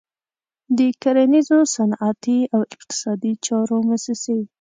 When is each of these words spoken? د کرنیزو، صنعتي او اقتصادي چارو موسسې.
د 0.77 0.79
کرنیزو، 1.01 1.57
صنعتي 1.75 2.39
او 2.53 2.61
اقتصادي 2.73 3.33
چارو 3.45 3.77
موسسې. 3.87 4.39